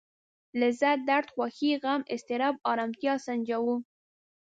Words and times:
لذت 0.59 0.99
درد 1.09 1.27
خوښي 1.33 1.71
غم 1.83 2.01
اضطراب 2.13 2.55
ارامتيا 2.71 3.13
سنجوو. 3.25 3.75